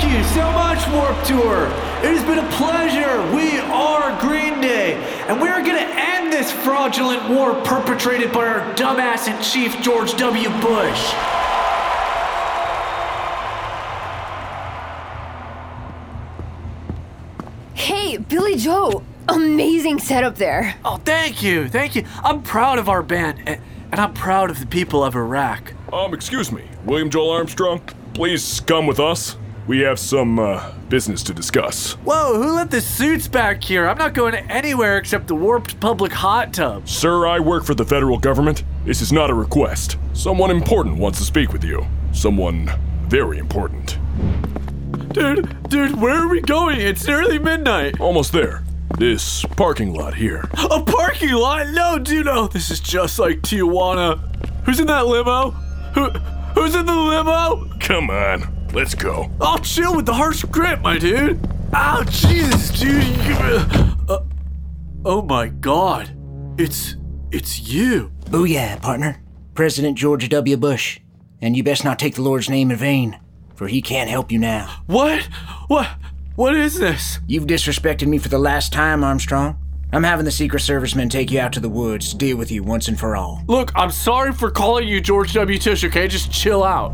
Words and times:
Thank 0.00 0.16
you 0.16 0.24
so 0.24 0.50
much, 0.52 0.88
Warp 0.88 1.24
Tour. 1.24 1.66
It 2.02 2.16
has 2.16 2.24
been 2.24 2.38
a 2.38 2.50
pleasure. 2.52 3.20
We 3.36 3.58
are 3.58 4.18
Green 4.18 4.58
Day, 4.58 4.94
and 5.28 5.38
we're 5.38 5.62
going 5.62 5.76
to 5.76 5.94
end 5.94 6.32
this 6.32 6.50
fraudulent 6.50 7.28
war 7.28 7.54
perpetrated 7.64 8.32
by 8.32 8.46
our 8.46 8.74
dumbass 8.76 9.28
in 9.28 9.42
chief, 9.42 9.78
George 9.82 10.16
W. 10.16 10.48
Bush. 10.62 11.12
Hey, 17.74 18.16
Billie 18.16 18.56
Joe, 18.56 19.02
amazing 19.28 19.98
setup 19.98 20.36
there. 20.36 20.76
Oh, 20.82 20.96
thank 20.96 21.42
you. 21.42 21.68
Thank 21.68 21.94
you. 21.94 22.06
I'm 22.24 22.42
proud 22.42 22.78
of 22.78 22.88
our 22.88 23.02
band, 23.02 23.40
and, 23.46 23.60
and 23.92 24.00
I'm 24.00 24.14
proud 24.14 24.48
of 24.48 24.60
the 24.60 24.66
people 24.66 25.04
of 25.04 25.14
Iraq. 25.14 25.74
Um, 25.92 26.14
excuse 26.14 26.50
me, 26.50 26.64
William 26.86 27.10
Joel 27.10 27.32
Armstrong? 27.32 27.82
Please 28.14 28.60
come 28.60 28.86
with 28.86 28.98
us. 28.98 29.36
We 29.70 29.82
have 29.82 30.00
some, 30.00 30.40
uh, 30.40 30.72
business 30.88 31.22
to 31.22 31.32
discuss. 31.32 31.92
Whoa, 32.02 32.42
who 32.42 32.56
left 32.56 32.72
the 32.72 32.80
suits 32.80 33.28
back 33.28 33.62
here? 33.62 33.88
I'm 33.88 33.98
not 33.98 34.14
going 34.14 34.34
anywhere 34.34 34.98
except 34.98 35.28
the 35.28 35.36
warped 35.36 35.78
public 35.78 36.10
hot 36.10 36.52
tub. 36.52 36.88
Sir, 36.88 37.24
I 37.28 37.38
work 37.38 37.64
for 37.64 37.76
the 37.76 37.84
federal 37.84 38.18
government. 38.18 38.64
This 38.84 39.00
is 39.00 39.12
not 39.12 39.30
a 39.30 39.34
request. 39.34 39.96
Someone 40.12 40.50
important 40.50 40.96
wants 40.96 41.20
to 41.20 41.24
speak 41.24 41.52
with 41.52 41.62
you. 41.62 41.86
Someone 42.10 42.68
very 43.02 43.38
important. 43.38 43.96
Dude, 45.12 45.68
dude, 45.68 46.00
where 46.00 46.16
are 46.16 46.28
we 46.28 46.40
going? 46.40 46.80
It's 46.80 47.06
nearly 47.06 47.38
midnight. 47.38 48.00
Almost 48.00 48.32
there. 48.32 48.64
This 48.98 49.44
parking 49.56 49.94
lot 49.94 50.14
here. 50.14 50.50
A 50.68 50.82
parking 50.82 51.30
lot? 51.30 51.68
No, 51.68 51.96
dude, 51.96 52.26
no. 52.26 52.48
This 52.48 52.72
is 52.72 52.80
just 52.80 53.20
like 53.20 53.42
Tijuana. 53.42 54.18
Who's 54.64 54.80
in 54.80 54.88
that 54.88 55.06
limo? 55.06 55.52
Who, 55.94 56.10
who's 56.56 56.74
in 56.74 56.86
the 56.86 56.92
limo? 56.92 57.70
Come 57.78 58.10
on, 58.10 58.59
let's 58.72 58.94
go. 58.94 59.30
I'll 59.40 59.58
chill 59.58 59.96
with 59.96 60.06
the 60.06 60.14
harsh 60.14 60.44
grip, 60.44 60.80
my 60.80 60.98
dude. 60.98 61.38
Ow, 61.74 62.02
Jesus, 62.04 62.70
dude. 62.80 63.04
You- 63.26 63.96
Uh, 64.08 64.18
oh 65.04 65.22
my 65.22 65.48
God, 65.48 66.10
it's 66.58 66.96
it's 67.30 67.60
you. 67.68 68.10
Booyah, 68.26 68.80
partner. 68.82 69.22
President 69.54 69.96
George 69.98 70.28
W. 70.28 70.56
Bush. 70.56 71.00
And 71.42 71.56
you 71.56 71.62
best 71.62 71.84
not 71.84 71.98
take 71.98 72.16
the 72.16 72.22
Lord's 72.22 72.50
name 72.50 72.70
in 72.70 72.76
vain, 72.76 73.18
for 73.54 73.66
he 73.68 73.80
can't 73.80 74.10
help 74.10 74.30
you 74.32 74.38
now. 74.38 74.82
What? 74.86 75.22
What? 75.68 75.88
What 76.36 76.54
is 76.56 76.78
this? 76.78 77.18
You've 77.26 77.46
disrespected 77.46 78.06
me 78.08 78.18
for 78.18 78.28
the 78.28 78.38
last 78.38 78.72
time, 78.72 79.02
Armstrong. 79.04 79.56
I'm 79.92 80.02
having 80.04 80.24
the 80.24 80.30
Secret 80.30 80.60
Servicemen 80.60 81.08
take 81.08 81.30
you 81.30 81.40
out 81.40 81.52
to 81.54 81.60
the 81.60 81.68
woods 81.68 82.10
to 82.10 82.16
deal 82.16 82.36
with 82.36 82.50
you 82.50 82.62
once 82.62 82.88
and 82.88 82.98
for 82.98 83.16
all. 83.16 83.42
Look, 83.48 83.72
I'm 83.74 83.90
sorry 83.90 84.32
for 84.32 84.50
calling 84.50 84.86
you 84.88 85.00
George 85.00 85.32
W. 85.32 85.58
Tish. 85.58 85.82
Okay, 85.84 86.06
just 86.08 86.30
chill 86.30 86.62
out. 86.62 86.92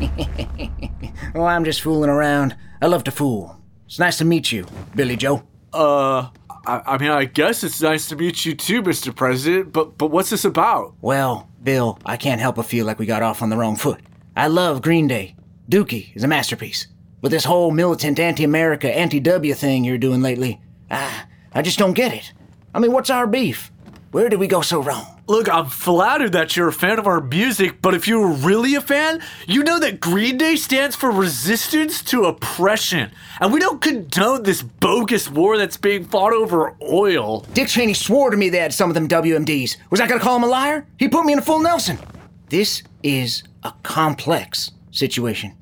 Oh, 1.34 1.44
I'm 1.44 1.64
just 1.64 1.80
fooling 1.82 2.10
around. 2.10 2.56
I 2.82 2.86
love 2.86 3.04
to 3.04 3.10
fool. 3.12 3.56
It's 3.86 3.98
nice 3.98 4.18
to 4.18 4.24
meet 4.24 4.50
you, 4.50 4.66
Billie 4.96 5.16
Joe. 5.16 5.44
Uh, 5.72 6.28
I, 6.66 6.82
I 6.86 6.98
mean, 6.98 7.10
I 7.10 7.24
guess 7.24 7.62
it's 7.62 7.80
nice 7.80 8.08
to 8.08 8.16
meet 8.16 8.44
you 8.44 8.54
too, 8.54 8.82
Mr. 8.82 9.14
President. 9.14 9.72
But 9.72 9.96
but 9.96 10.08
what's 10.08 10.30
this 10.30 10.44
about? 10.44 10.94
Well, 11.00 11.48
Bill, 11.62 11.98
I 12.04 12.16
can't 12.16 12.40
help 12.40 12.56
but 12.56 12.66
feel 12.66 12.84
like 12.86 12.98
we 12.98 13.06
got 13.06 13.22
off 13.22 13.42
on 13.42 13.50
the 13.50 13.56
wrong 13.56 13.76
foot. 13.76 14.00
I 14.36 14.48
love 14.48 14.82
Green 14.82 15.06
Day. 15.06 15.36
Dookie 15.68 16.14
is 16.16 16.24
a 16.24 16.28
masterpiece. 16.28 16.88
But 17.20 17.30
this 17.30 17.44
whole 17.44 17.70
militant 17.70 18.18
anti-America, 18.18 18.90
anti-W 18.90 19.54
thing 19.54 19.84
you're 19.84 19.98
doing 19.98 20.22
lately, 20.22 20.60
ah, 20.90 21.26
I 21.52 21.62
just 21.62 21.78
don't 21.78 21.92
get 21.92 22.14
it. 22.14 22.32
I 22.74 22.78
mean, 22.80 22.92
what's 22.92 23.10
our 23.10 23.26
beef? 23.26 23.70
Where 24.10 24.28
did 24.28 24.40
we 24.40 24.48
go 24.48 24.62
so 24.62 24.82
wrong? 24.82 25.19
Look, 25.30 25.48
I'm 25.48 25.66
flattered 25.66 26.32
that 26.32 26.56
you're 26.56 26.66
a 26.66 26.72
fan 26.72 26.98
of 26.98 27.06
our 27.06 27.20
music, 27.20 27.80
but 27.80 27.94
if 27.94 28.08
you 28.08 28.18
were 28.18 28.32
really 28.32 28.74
a 28.74 28.80
fan, 28.80 29.22
you 29.46 29.62
know 29.62 29.78
that 29.78 30.00
Green 30.00 30.36
Day 30.36 30.56
stands 30.56 30.96
for 30.96 31.08
resistance 31.08 32.02
to 32.06 32.24
oppression. 32.24 33.12
And 33.38 33.52
we 33.52 33.60
don't 33.60 33.80
condone 33.80 34.42
this 34.42 34.60
bogus 34.60 35.30
war 35.30 35.56
that's 35.56 35.76
being 35.76 36.04
fought 36.04 36.32
over 36.32 36.74
oil. 36.82 37.46
Dick 37.52 37.68
Cheney 37.68 37.94
swore 37.94 38.30
to 38.30 38.36
me 38.36 38.48
they 38.48 38.58
had 38.58 38.74
some 38.74 38.90
of 38.90 38.94
them 38.94 39.06
WMDs. 39.06 39.76
Was 39.90 40.00
I 40.00 40.08
gonna 40.08 40.18
call 40.18 40.34
him 40.34 40.42
a 40.42 40.48
liar? 40.48 40.84
He 40.98 41.06
put 41.06 41.24
me 41.24 41.32
in 41.32 41.38
a 41.38 41.42
full 41.42 41.60
Nelson. 41.60 42.00
This 42.48 42.82
is 43.04 43.44
a 43.62 43.72
complex 43.84 44.72
situation. 44.90 45.56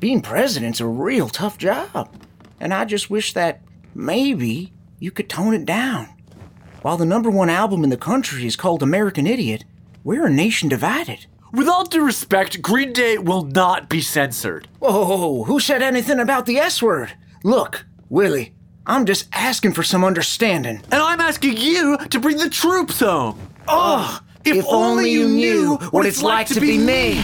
Being 0.00 0.20
president's 0.20 0.80
a 0.80 0.86
real 0.86 1.30
tough 1.30 1.56
job. 1.56 2.14
And 2.60 2.74
I 2.74 2.84
just 2.84 3.08
wish 3.08 3.32
that 3.32 3.62
maybe 3.94 4.74
you 4.98 5.10
could 5.10 5.30
tone 5.30 5.54
it 5.54 5.64
down. 5.64 6.13
While 6.84 6.98
the 6.98 7.06
number 7.06 7.30
one 7.30 7.48
album 7.48 7.82
in 7.82 7.88
the 7.88 7.96
country 7.96 8.46
is 8.46 8.56
called 8.56 8.82
American 8.82 9.26
Idiot, 9.26 9.64
we're 10.04 10.26
a 10.26 10.30
nation 10.30 10.68
divided. 10.68 11.24
With 11.50 11.66
all 11.66 11.84
due 11.84 12.04
respect, 12.04 12.60
Green 12.60 12.92
Day 12.92 13.16
will 13.16 13.40
not 13.40 13.88
be 13.88 14.02
censored. 14.02 14.68
Whoa, 14.80 15.44
who 15.44 15.60
said 15.60 15.80
anything 15.80 16.20
about 16.20 16.44
the 16.44 16.58
S 16.58 16.82
word? 16.82 17.14
Look, 17.42 17.86
Willie, 18.10 18.52
I'm 18.84 19.06
just 19.06 19.30
asking 19.32 19.72
for 19.72 19.82
some 19.82 20.04
understanding. 20.04 20.82
And 20.92 21.02
I'm 21.02 21.22
asking 21.22 21.56
you 21.56 21.96
to 21.96 22.20
bring 22.20 22.36
the 22.36 22.50
troops 22.50 23.00
home. 23.00 23.40
Oh, 23.66 24.20
if, 24.44 24.62
only 24.68 25.10
you 25.10 25.26
knew 25.26 25.76
what 25.90 26.04
it's 26.04 26.22
like 26.22 26.48
to 26.48 26.60
be 26.60 26.76
me. 26.76 27.20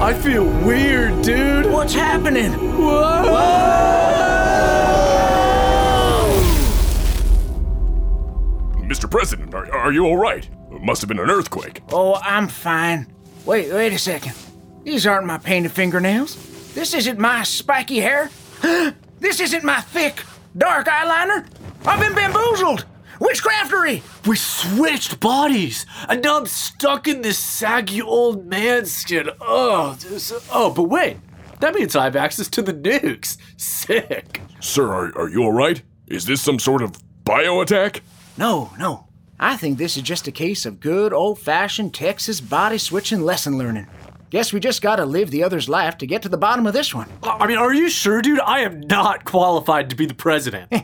I 0.00 0.16
feel 0.22 0.44
weird, 0.64 1.20
dude. 1.22 1.66
What's 1.66 1.94
happening? 1.94 2.52
Mr. 8.88 9.10
President, 9.10 9.54
are, 9.54 9.70
are 9.70 9.92
you 9.92 10.06
alright? 10.06 10.48
Must 10.70 11.02
have 11.02 11.08
been 11.08 11.18
an 11.18 11.28
earthquake. 11.28 11.82
Oh, 11.92 12.14
I'm 12.22 12.48
fine. 12.48 13.12
Wait, 13.44 13.70
wait 13.70 13.92
a 13.92 13.98
second. 13.98 14.32
These 14.82 15.06
aren't 15.06 15.26
my 15.26 15.36
painted 15.36 15.72
fingernails. 15.72 16.36
This 16.72 16.94
isn't 16.94 17.18
my 17.18 17.42
spiky 17.42 18.00
hair. 18.00 18.30
this 19.20 19.40
isn't 19.40 19.62
my 19.62 19.82
thick, 19.82 20.22
dark 20.56 20.86
eyeliner. 20.86 21.46
I've 21.84 22.00
been 22.00 22.14
bamboozled. 22.14 22.86
Witchcraftery. 23.18 24.02
We 24.26 24.36
switched 24.36 25.20
bodies, 25.20 25.84
and 26.08 26.22
now 26.22 26.38
I'm 26.38 26.46
stuck 26.46 27.08
in 27.08 27.20
this 27.20 27.38
saggy 27.38 28.00
old 28.00 28.46
man 28.46 28.86
skin. 28.86 29.28
Oh, 29.40 29.98
this, 30.00 30.32
oh, 30.50 30.70
but 30.70 30.84
wait, 30.84 31.18
that 31.60 31.74
means 31.74 31.94
I 31.94 32.04
have 32.04 32.16
access 32.16 32.48
to 32.48 32.62
the 32.62 32.72
nukes. 32.72 33.36
Sick. 33.58 34.40
Sir, 34.60 34.86
are, 34.86 35.18
are 35.18 35.28
you 35.28 35.42
alright? 35.42 35.82
Is 36.06 36.24
this 36.24 36.40
some 36.40 36.58
sort 36.58 36.80
of 36.80 36.96
bio 37.24 37.60
attack? 37.60 38.02
No, 38.38 38.70
no. 38.78 39.08
I 39.40 39.56
think 39.56 39.78
this 39.78 39.96
is 39.96 40.02
just 40.02 40.26
a 40.28 40.32
case 40.32 40.66
of 40.66 40.80
good 40.80 41.12
old 41.12 41.38
fashioned 41.38 41.94
Texas 41.94 42.40
body 42.40 42.78
switching 42.78 43.22
lesson 43.22 43.58
learning. 43.58 43.86
Guess 44.30 44.52
we 44.52 44.60
just 44.60 44.82
gotta 44.82 45.04
live 45.06 45.30
the 45.30 45.42
other's 45.42 45.68
life 45.68 45.96
to 45.98 46.06
get 46.06 46.22
to 46.22 46.28
the 46.28 46.36
bottom 46.36 46.66
of 46.66 46.72
this 46.72 46.94
one. 46.94 47.08
I 47.22 47.46
mean, 47.46 47.56
are 47.58 47.72
you 47.72 47.88
sure, 47.88 48.20
dude? 48.20 48.40
I 48.40 48.60
am 48.60 48.80
not 48.80 49.24
qualified 49.24 49.90
to 49.90 49.96
be 49.96 50.06
the 50.06 50.14
president. 50.14 50.72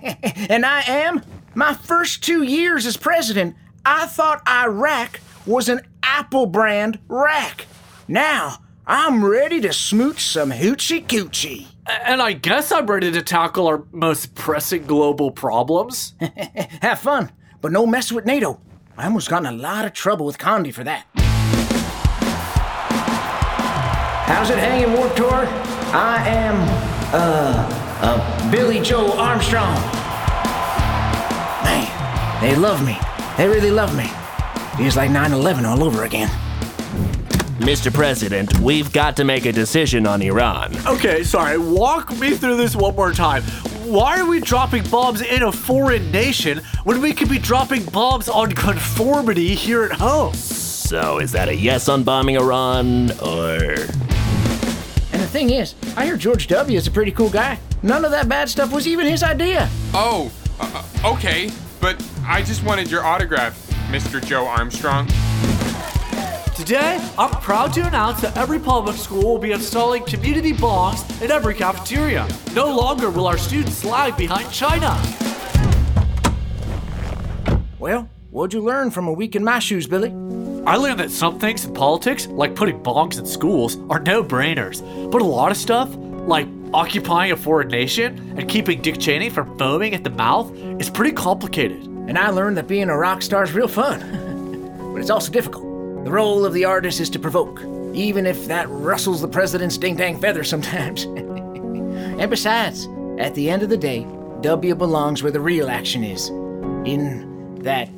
And 0.50 0.66
I 0.66 0.82
am. 0.82 1.22
My 1.54 1.72
first 1.74 2.22
two 2.22 2.42
years 2.42 2.84
as 2.86 2.96
president, 2.98 3.56
I 3.84 4.06
thought 4.06 4.46
Iraq 4.48 5.20
was 5.46 5.68
an 5.70 5.80
Apple 6.02 6.44
brand 6.46 6.98
rack. 7.08 7.66
Now, 8.08 8.58
I'm 8.86 9.24
ready 9.24 9.60
to 9.62 9.72
smooch 9.72 10.20
some 10.20 10.50
hoochie 10.50 11.06
coochie. 11.06 11.66
and 11.86 12.20
I 12.20 12.32
guess 12.34 12.72
I'm 12.72 12.86
ready 12.86 13.10
to 13.12 13.22
tackle 13.22 13.66
our 13.66 13.84
most 13.92 14.34
pressing 14.34 14.84
global 14.86 15.30
problems. 15.30 16.12
Have 16.82 16.98
fun, 16.98 17.32
but 17.64 17.72
no 17.72 17.86
mess 17.86 18.12
with 18.12 18.26
NATO. 18.26 18.60
I 18.98 19.06
almost 19.06 19.30
got 19.30 19.38
in 19.38 19.46
a 19.46 19.52
lot 19.56 19.86
of 19.86 19.94
trouble 19.94 20.26
with 20.26 20.36
Condi 20.36 20.70
for 20.70 20.84
that. 20.84 21.06
How's 24.26 24.50
it 24.50 24.58
hanging, 24.58 24.92
Warp 24.92 25.16
Tour? 25.16 25.46
I 25.96 26.28
am, 26.28 26.56
uh, 27.14 27.66
uh, 28.02 28.50
Billie 28.50 28.80
Joe 28.82 29.12
Armstrong. 29.16 29.80
Man, 31.64 32.42
they 32.42 32.54
love 32.54 32.84
me. 32.84 32.98
They 33.38 33.48
really 33.48 33.70
love 33.70 33.96
me. 33.96 34.10
Feels 34.76 34.98
like 34.98 35.10
9 35.10 35.32
11 35.32 35.64
all 35.64 35.82
over 35.82 36.04
again. 36.04 36.43
Mr. 37.64 37.90
President, 37.90 38.60
we've 38.60 38.92
got 38.92 39.16
to 39.16 39.24
make 39.24 39.46
a 39.46 39.52
decision 39.52 40.06
on 40.06 40.20
Iran. 40.20 40.76
Okay, 40.86 41.24
sorry, 41.24 41.56
walk 41.56 42.14
me 42.18 42.36
through 42.36 42.58
this 42.58 42.76
one 42.76 42.94
more 42.94 43.10
time. 43.10 43.42
Why 43.86 44.20
are 44.20 44.26
we 44.26 44.38
dropping 44.40 44.84
bombs 44.90 45.22
in 45.22 45.42
a 45.42 45.50
foreign 45.50 46.10
nation 46.10 46.58
when 46.84 47.00
we 47.00 47.14
could 47.14 47.30
be 47.30 47.38
dropping 47.38 47.86
bombs 47.86 48.28
on 48.28 48.52
conformity 48.52 49.54
here 49.54 49.82
at 49.82 49.92
home? 49.92 50.34
So, 50.34 51.20
is 51.20 51.32
that 51.32 51.48
a 51.48 51.56
yes 51.56 51.88
on 51.88 52.02
bombing 52.02 52.36
Iran, 52.36 53.12
or. 53.12 53.56
And 55.14 55.22
the 55.22 55.28
thing 55.28 55.48
is, 55.48 55.74
I 55.96 56.04
hear 56.04 56.18
George 56.18 56.48
W. 56.48 56.76
is 56.76 56.86
a 56.86 56.90
pretty 56.90 57.12
cool 57.12 57.30
guy. 57.30 57.58
None 57.82 58.04
of 58.04 58.10
that 58.10 58.28
bad 58.28 58.50
stuff 58.50 58.72
was 58.72 58.86
even 58.86 59.06
his 59.06 59.22
idea. 59.22 59.70
Oh, 59.94 60.30
uh, 60.60 60.84
uh, 61.02 61.12
okay, 61.14 61.50
but 61.80 61.96
I 62.26 62.42
just 62.42 62.62
wanted 62.62 62.90
your 62.90 63.04
autograph, 63.04 63.58
Mr. 63.90 64.22
Joe 64.22 64.46
Armstrong. 64.46 65.08
Today, 66.56 67.04
I'm 67.18 67.30
proud 67.30 67.72
to 67.72 67.84
announce 67.84 68.20
that 68.20 68.36
every 68.36 68.60
public 68.60 68.94
school 68.94 69.24
will 69.24 69.38
be 69.38 69.50
installing 69.50 70.04
community 70.04 70.52
bongs 70.52 71.20
in 71.20 71.32
every 71.32 71.52
cafeteria. 71.52 72.28
No 72.52 72.72
longer 72.72 73.10
will 73.10 73.26
our 73.26 73.36
students 73.36 73.84
lag 73.84 74.16
behind 74.16 74.52
China. 74.52 74.96
Well, 77.80 78.08
what'd 78.30 78.54
you 78.54 78.60
learn 78.60 78.92
from 78.92 79.08
a 79.08 79.12
week 79.12 79.34
in 79.34 79.42
my 79.42 79.58
shoes, 79.58 79.88
Billie? 79.88 80.10
I 80.64 80.76
learned 80.76 81.00
that 81.00 81.10
some 81.10 81.40
things 81.40 81.64
in 81.64 81.74
politics, 81.74 82.28
like 82.28 82.54
putting 82.54 82.80
bongs 82.84 83.18
in 83.18 83.26
schools, 83.26 83.76
are 83.90 83.98
no 83.98 84.22
brainers. 84.22 84.80
But 85.10 85.22
a 85.22 85.24
lot 85.24 85.50
of 85.50 85.56
stuff, 85.56 85.92
like 85.96 86.46
occupying 86.72 87.32
a 87.32 87.36
foreign 87.36 87.68
nation 87.68 88.38
and 88.38 88.48
keeping 88.48 88.80
Dick 88.80 89.00
Cheney 89.00 89.28
from 89.28 89.58
foaming 89.58 89.92
at 89.92 90.04
the 90.04 90.10
mouth, 90.10 90.56
is 90.80 90.88
pretty 90.88 91.16
complicated. 91.16 91.82
And 91.82 92.16
I 92.16 92.30
learned 92.30 92.56
that 92.58 92.68
being 92.68 92.90
a 92.90 92.96
rock 92.96 93.22
star 93.22 93.42
is 93.42 93.52
real 93.52 93.66
fun. 93.66 93.98
but 94.92 95.00
it's 95.00 95.10
also 95.10 95.32
difficult. 95.32 95.73
The 96.04 96.12
role 96.12 96.44
of 96.44 96.52
the 96.52 96.66
artist 96.66 97.00
is 97.00 97.08
to 97.10 97.18
provoke, 97.18 97.62
even 97.94 98.26
if 98.26 98.46
that 98.46 98.68
rustles 98.68 99.22
the 99.22 99.28
president's 99.28 99.78
ding 99.78 99.96
dang 99.96 100.20
feathers 100.20 100.50
sometimes. 100.50 101.04
and 101.04 102.28
besides, 102.28 102.86
at 103.18 103.34
the 103.34 103.48
end 103.48 103.62
of 103.62 103.70
the 103.70 103.76
day, 103.78 104.06
W 104.42 104.74
belongs 104.74 105.22
where 105.22 105.32
the 105.32 105.40
real 105.40 105.70
action 105.70 106.04
is 106.04 106.28
in 106.84 107.58
that 107.62 107.88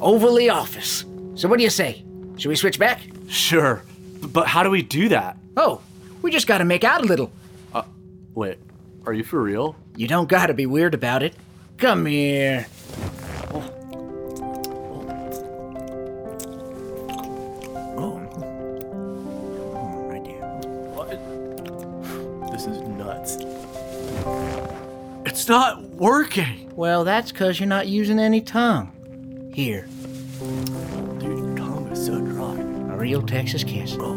overly 0.00 0.48
office. 0.48 1.04
So, 1.34 1.48
what 1.48 1.58
do 1.58 1.64
you 1.64 1.70
say? 1.70 2.04
Should 2.36 2.50
we 2.50 2.54
switch 2.54 2.78
back? 2.78 3.00
Sure, 3.26 3.82
but 4.22 4.46
how 4.46 4.62
do 4.62 4.70
we 4.70 4.82
do 4.82 5.08
that? 5.08 5.36
Oh, 5.56 5.80
we 6.22 6.30
just 6.30 6.46
gotta 6.46 6.64
make 6.64 6.84
out 6.84 7.02
a 7.02 7.04
little. 7.04 7.32
Uh, 7.74 7.82
Wait, 8.36 8.58
are 9.06 9.12
you 9.12 9.24
for 9.24 9.42
real? 9.42 9.74
You 9.96 10.06
don't 10.06 10.28
gotta 10.28 10.54
be 10.54 10.66
weird 10.66 10.94
about 10.94 11.24
it. 11.24 11.34
Come 11.78 12.06
here. 12.06 12.66
This 22.50 22.66
is 22.66 22.80
nuts. 22.88 23.38
It's 25.24 25.48
not 25.48 25.82
working. 25.82 26.70
Well, 26.74 27.04
that's 27.04 27.32
because 27.32 27.58
you're 27.58 27.68
not 27.68 27.86
using 27.88 28.18
any 28.18 28.40
tongue. 28.40 28.92
Here, 29.54 29.86
Dude, 31.18 31.38
your 31.38 31.56
tongue 31.56 31.88
is 31.90 32.04
so 32.06 32.20
dry. 32.20 32.52
a 32.92 32.96
real 32.96 33.22
Texas 33.22 33.64
kiss. 33.64 33.96
Oh. 33.98 34.14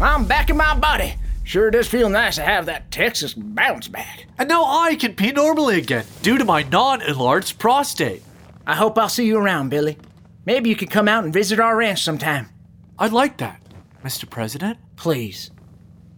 I'm 0.00 0.26
back 0.26 0.48
in 0.48 0.56
my 0.56 0.76
body. 0.78 1.14
Sure 1.44 1.70
does 1.70 1.88
feel 1.88 2.08
nice 2.08 2.36
to 2.36 2.42
have 2.42 2.66
that 2.66 2.90
Texas 2.90 3.34
bounce 3.34 3.88
back. 3.88 4.26
And 4.38 4.48
now 4.48 4.64
I 4.64 4.94
can 4.96 5.14
pee 5.14 5.32
normally 5.32 5.78
again 5.78 6.04
due 6.22 6.38
to 6.38 6.44
my 6.44 6.62
non 6.62 7.02
enlarged 7.02 7.58
prostate. 7.58 8.22
I 8.68 8.74
hope 8.74 8.98
I'll 8.98 9.08
see 9.08 9.26
you 9.26 9.38
around, 9.38 9.70
Billie. 9.70 9.96
Maybe 10.44 10.68
you 10.68 10.76
could 10.76 10.90
come 10.90 11.08
out 11.08 11.24
and 11.24 11.32
visit 11.32 11.58
our 11.58 11.74
ranch 11.74 12.02
sometime. 12.02 12.50
I'd 12.98 13.12
like 13.14 13.38
that, 13.38 13.62
Mr. 14.04 14.28
President. 14.28 14.76
Please, 14.94 15.50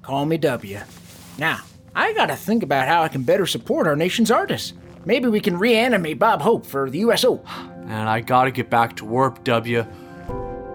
call 0.03 0.27
me 0.27 0.37
W. 0.37 0.81
Now, 1.39 1.61
I 1.95 2.13
gotta 2.13 2.35
think 2.35 2.65
about 2.65 2.89
how 2.89 3.05
I 3.05 3.09
can 3.09 3.23
better 3.23 3.47
support 3.47 3.87
our 3.87 3.95
nation's 3.95 4.33
artists. 4.33 4.73
Maybe 5.05 5.29
we 5.29 5.39
can 5.39 5.61
reanimate 5.61 6.19
Bob 6.19 6.43
Hope 6.43 6.67
for 6.67 6.91
the 6.91 6.99
USO. 6.99 7.41
And 7.83 8.09
I 8.09 8.21
gotta 8.21 8.51
get 8.51 8.69
back 8.69 8.97
to 8.97 9.05
work, 9.05 9.45
W. 9.45 9.87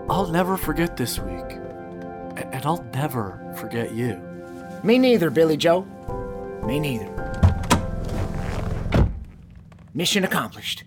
I'll 0.10 0.27
never 0.27 0.56
forget 0.56 0.95
this 0.95 1.19
week. 1.19 1.57
And 2.38 2.66
I'll 2.66 2.86
never 2.94 3.54
forget 3.57 3.94
you. 3.94 4.16
Me 4.81 4.98
neither, 4.98 5.30
Billie 5.30 5.57
Joe. 5.57 5.81
Me 6.66 6.80
neither. 6.80 7.12
Mission 9.94 10.24
accomplished. 10.24 10.86